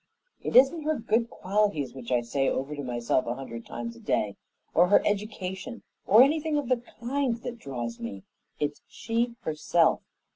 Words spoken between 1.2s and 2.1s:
qualities